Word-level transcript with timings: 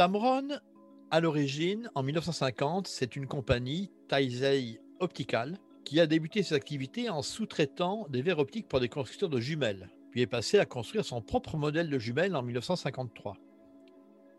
Tamron, 0.00 0.48
à 1.10 1.20
l'origine, 1.20 1.90
en 1.94 2.02
1950, 2.02 2.88
c'est 2.88 3.16
une 3.16 3.26
compagnie, 3.26 3.90
Taizei 4.08 4.80
Optical, 4.98 5.58
qui 5.84 6.00
a 6.00 6.06
débuté 6.06 6.42
ses 6.42 6.54
activités 6.54 7.10
en 7.10 7.20
sous-traitant 7.20 8.06
des 8.08 8.22
verres 8.22 8.38
optiques 8.38 8.66
pour 8.66 8.80
des 8.80 8.88
constructeurs 8.88 9.28
de 9.28 9.40
jumelles, 9.40 9.90
puis 10.10 10.22
est 10.22 10.26
passé 10.26 10.58
à 10.58 10.64
construire 10.64 11.04
son 11.04 11.20
propre 11.20 11.58
modèle 11.58 11.90
de 11.90 11.98
jumelles 11.98 12.34
en 12.34 12.40
1953. 12.40 13.36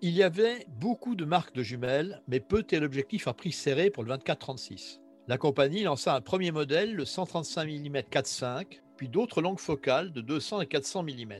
Il 0.02 0.14
y 0.14 0.24
avait 0.24 0.66
beaucoup 0.80 1.14
de 1.14 1.26
marques 1.26 1.54
de 1.54 1.62
jumelles, 1.62 2.24
mais 2.28 2.40
peu 2.40 2.62
était 2.62 2.80
l'objectif 2.80 3.28
à 3.28 3.36
prix 3.36 3.52
serré 3.52 3.92
pour 3.92 4.04
le 4.04 4.12
24-36. 4.16 5.00
La 5.28 5.38
compagnie 5.38 5.84
lança 5.84 6.16
un 6.16 6.22
premier 6.22 6.50
modèle, 6.50 6.96
le 6.96 7.06
135 7.06 7.66
mm 7.66 7.98
4.5, 8.10 8.82
puis 8.98 9.10
d'autres 9.10 9.44
longues 9.44 9.60
focales 9.60 10.12
de 10.12 10.22
200 10.22 10.62
et 10.62 10.66
400 10.66 11.04
mm. 11.04 11.34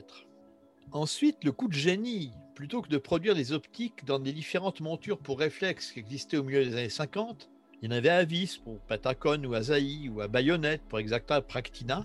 Ensuite, 0.90 1.44
le 1.44 1.52
coup 1.52 1.68
de 1.68 1.74
génie, 1.74 2.32
plutôt 2.54 2.82
que 2.82 2.88
de 2.88 2.98
produire 2.98 3.34
des 3.34 3.52
optiques 3.52 4.04
dans 4.04 4.18
des 4.18 4.32
différentes 4.32 4.80
montures 4.80 5.18
pour 5.18 5.38
réflexes 5.38 5.92
qui 5.92 6.00
existaient 6.00 6.36
au 6.36 6.42
milieu 6.42 6.64
des 6.64 6.74
années 6.74 6.88
50, 6.88 7.48
il 7.80 7.90
y 7.90 7.94
en 7.94 7.96
avait 7.96 8.08
à 8.08 8.24
vis 8.24 8.58
pour 8.58 8.80
Patacon 8.80 9.44
ou 9.44 9.54
Asahi 9.54 10.08
ou 10.08 10.20
à 10.20 10.28
Bayonette 10.28 10.82
pour 10.88 10.98
Exacta 10.98 11.40
Practina, 11.40 12.04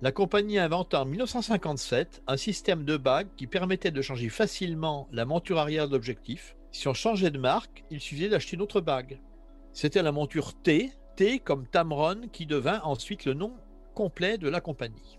la 0.00 0.12
compagnie 0.12 0.60
inventa 0.60 1.02
en 1.02 1.06
1957 1.06 2.22
un 2.28 2.36
système 2.36 2.84
de 2.84 2.96
bagues 2.96 3.34
qui 3.36 3.48
permettait 3.48 3.90
de 3.90 4.00
changer 4.00 4.28
facilement 4.28 5.08
la 5.10 5.24
monture 5.24 5.58
arrière 5.58 5.88
de 5.88 5.94
l'objectif. 5.94 6.54
Si 6.70 6.86
on 6.86 6.94
changeait 6.94 7.32
de 7.32 7.38
marque, 7.38 7.84
il 7.90 7.98
suffisait 7.98 8.28
d'acheter 8.28 8.54
une 8.54 8.62
autre 8.62 8.80
bague. 8.80 9.18
C'était 9.72 10.04
la 10.04 10.12
monture 10.12 10.54
T, 10.62 10.92
T 11.16 11.40
comme 11.40 11.66
Tamron, 11.66 12.28
qui 12.32 12.46
devint 12.46 12.80
ensuite 12.82 13.24
le 13.24 13.34
nom 13.34 13.54
complet 13.96 14.38
de 14.38 14.48
la 14.48 14.60
compagnie. 14.60 15.18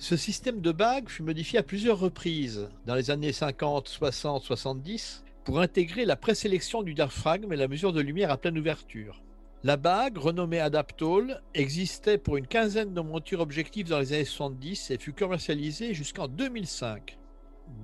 Ce 0.00 0.16
système 0.16 0.62
de 0.62 0.72
bagues 0.72 1.10
fut 1.10 1.22
modifié 1.22 1.58
à 1.58 1.62
plusieurs 1.62 1.98
reprises 1.98 2.70
dans 2.86 2.94
les 2.94 3.10
années 3.10 3.34
50, 3.34 3.86
60, 3.86 4.42
70 4.42 5.24
pour 5.44 5.60
intégrer 5.60 6.06
la 6.06 6.16
présélection 6.16 6.82
du 6.82 6.94
diaphragme 6.94 7.52
et 7.52 7.56
la 7.56 7.68
mesure 7.68 7.92
de 7.92 8.00
lumière 8.00 8.30
à 8.30 8.38
pleine 8.38 8.58
ouverture. 8.58 9.22
La 9.62 9.76
bague, 9.76 10.16
renommée 10.16 10.58
Adaptol, 10.58 11.42
existait 11.52 12.16
pour 12.16 12.38
une 12.38 12.46
quinzaine 12.46 12.94
de 12.94 13.00
montures 13.02 13.40
objectives 13.40 13.90
dans 13.90 13.98
les 13.98 14.14
années 14.14 14.24
70 14.24 14.90
et 14.90 14.96
fut 14.96 15.12
commercialisée 15.12 15.92
jusqu'en 15.92 16.28
2005. 16.28 17.18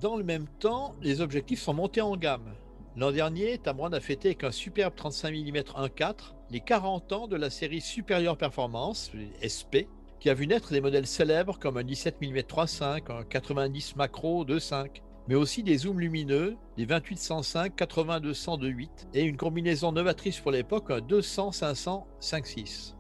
Dans 0.00 0.16
le 0.16 0.24
même 0.24 0.46
temps, 0.58 0.94
les 1.02 1.20
objectifs 1.20 1.60
sont 1.60 1.74
montés 1.74 2.00
en 2.00 2.16
gamme. 2.16 2.54
L'an 2.96 3.12
dernier, 3.12 3.58
Tamron 3.58 3.92
a 3.92 4.00
fêté 4.00 4.28
avec 4.28 4.42
un 4.42 4.52
superbe 4.52 4.94
35 4.96 5.32
mm 5.32 5.56
1.4 5.58 6.14
les 6.50 6.60
40 6.60 7.12
ans 7.12 7.28
de 7.28 7.36
la 7.36 7.50
série 7.50 7.82
Superior 7.82 8.38
Performance, 8.38 9.12
SP, 9.44 9.84
qui 10.26 10.30
a 10.30 10.34
vu 10.34 10.48
naître 10.48 10.72
des 10.72 10.80
modèles 10.80 11.06
célèbres 11.06 11.56
comme 11.56 11.76
un 11.76 11.84
17 11.84 12.20
mm 12.20 12.38
3.5, 12.38 13.12
un 13.12 13.22
90 13.22 13.94
macro 13.94 14.44
2.5, 14.44 15.00
mais 15.28 15.36
aussi 15.36 15.62
des 15.62 15.76
zooms 15.76 16.00
lumineux, 16.00 16.56
des 16.76 16.84
28-105, 16.84 17.76
80-200 17.76 18.58
de 18.58 18.66
8 18.66 19.08
et 19.14 19.22
une 19.22 19.36
combinaison 19.36 19.92
novatrice 19.92 20.40
pour 20.40 20.50
l'époque, 20.50 20.90
un 20.90 20.98
200-500 20.98 22.06
5.6. 22.20 22.96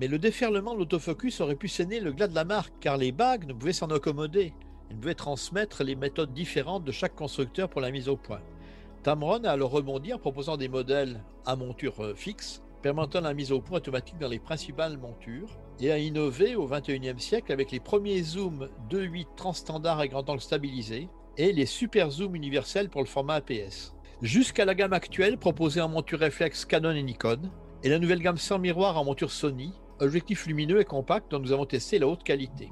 Mais 0.00 0.08
le 0.08 0.18
déferlement 0.18 0.72
de 0.72 0.78
l'autofocus 0.78 1.42
aurait 1.42 1.54
pu 1.54 1.68
saigner 1.68 2.00
le 2.00 2.14
glas 2.14 2.28
de 2.28 2.34
la 2.34 2.46
marque 2.46 2.72
car 2.80 2.96
les 2.96 3.12
bagues 3.12 3.46
ne 3.46 3.52
pouvaient 3.52 3.74
s'en 3.74 3.88
accommoder. 3.88 4.54
Elles 4.88 4.96
pouvaient 4.96 5.14
transmettre 5.14 5.84
les 5.84 5.96
méthodes 5.96 6.32
différentes 6.32 6.84
de 6.84 6.92
chaque 6.92 7.14
constructeur 7.14 7.68
pour 7.68 7.82
la 7.82 7.90
mise 7.90 8.08
au 8.08 8.16
point. 8.16 8.40
Tamron 9.02 9.44
a 9.44 9.50
alors 9.50 9.72
rebondi 9.72 10.14
en 10.14 10.18
proposant 10.18 10.56
des 10.56 10.68
modèles 10.68 11.22
à 11.44 11.56
monture 11.56 12.02
euh, 12.02 12.14
fixe 12.14 12.63
permettant 12.84 13.22
la 13.22 13.32
mise 13.32 13.50
au 13.50 13.62
point 13.62 13.78
automatique 13.78 14.18
dans 14.18 14.28
les 14.28 14.38
principales 14.38 14.98
montures, 14.98 15.48
et 15.80 15.90
a 15.90 15.96
innové 15.96 16.54
au 16.54 16.68
XXIe 16.68 17.18
siècle 17.18 17.50
avec 17.50 17.70
les 17.70 17.80
premiers 17.80 18.22
zooms 18.22 18.68
2.8 18.90 19.24
transstandard 19.36 20.02
et 20.02 20.10
grand 20.10 20.28
angle 20.28 20.42
stabilisé, 20.42 21.08
et 21.38 21.54
les 21.54 21.64
super 21.64 22.10
zooms 22.10 22.36
universels 22.36 22.90
pour 22.90 23.00
le 23.00 23.06
format 23.06 23.36
APS. 23.36 23.94
Jusqu'à 24.20 24.66
la 24.66 24.74
gamme 24.74 24.92
actuelle 24.92 25.38
proposée 25.38 25.80
en 25.80 25.88
monture 25.88 26.18
réflexe 26.18 26.66
Canon 26.66 26.90
et 26.90 27.02
Nikon, 27.02 27.50
et 27.82 27.88
la 27.88 27.98
nouvelle 27.98 28.20
gamme 28.20 28.36
sans 28.36 28.58
miroir 28.58 28.98
en 28.98 29.04
monture 29.06 29.30
Sony, 29.30 29.72
objectif 29.98 30.46
lumineux 30.46 30.78
et 30.78 30.84
compact 30.84 31.30
dont 31.30 31.38
nous 31.38 31.52
avons 31.52 31.64
testé 31.64 31.98
la 31.98 32.06
haute 32.06 32.22
qualité. 32.22 32.70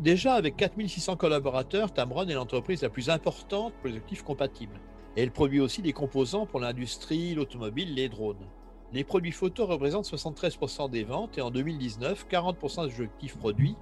déjà, 0.00 0.34
avec 0.34 0.56
4600 0.58 1.16
collaborateurs, 1.16 1.94
Tamron 1.94 2.28
est 2.28 2.34
l'entreprise 2.34 2.82
la 2.82 2.90
plus 2.90 3.08
importante 3.08 3.72
pour 3.76 3.86
les 3.86 3.94
objectifs 3.94 4.22
compatibles. 4.22 4.78
Et 5.16 5.22
elle 5.22 5.30
produit 5.30 5.60
aussi 5.60 5.80
des 5.80 5.94
composants 5.94 6.44
pour 6.44 6.60
l'industrie, 6.60 7.34
l'automobile, 7.34 7.94
les 7.94 8.10
drones. 8.10 8.46
Les 8.92 9.04
produits 9.04 9.32
photo 9.32 9.66
représentent 9.66 10.06
73% 10.06 10.90
des 10.90 11.04
ventes 11.04 11.36
et 11.38 11.40
en 11.40 11.50
2019, 11.50 12.26
40% 12.30 12.86
des 12.86 12.94
objectifs 12.94 13.36
produits 13.36 13.76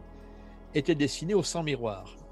étaient 0.75 0.95
destinés 0.95 1.35
aux 1.35 1.43
sans 1.43 1.63
miroirs. 1.63 2.24